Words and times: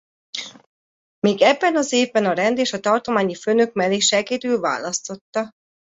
Még 1.19 1.41
ebben 1.41 1.75
az 1.75 1.91
évben 1.93 2.25
a 2.25 2.33
rend 2.33 2.59
a 2.71 2.79
tartományi 2.79 3.35
főnök 3.35 3.73
mellé 3.73 3.99
segédül 3.99 4.59
választotta. 4.59 5.51